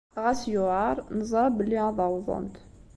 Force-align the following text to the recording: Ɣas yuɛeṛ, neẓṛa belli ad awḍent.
Ɣas 0.23 0.41
yuɛeṛ, 0.51 0.97
neẓṛa 1.17 1.49
belli 1.57 1.79
ad 1.87 1.99
awḍent. 2.05 2.55